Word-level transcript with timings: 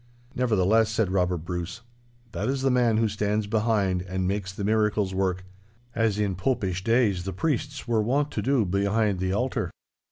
'Nevertheless,' 0.33 0.89
said 0.89 1.11
Robert 1.11 1.45
Bruce, 1.45 1.81
'that 2.31 2.47
is 2.49 2.63
the 2.63 2.71
man 2.71 2.97
who 2.97 3.07
stands 3.07 3.45
behind 3.45 4.01
and 4.01 4.27
makes 4.27 4.51
the 4.51 4.63
miracles 4.63 5.13
work, 5.13 5.45
as 5.93 6.17
in 6.17 6.33
Popish 6.33 6.83
days 6.83 7.23
the 7.23 7.33
priests 7.33 7.87
were 7.87 8.01
wont 8.01 8.31
to 8.31 8.41
do 8.41 8.65
behind 8.65 9.19
the 9.19 9.31
altar. 9.31 9.69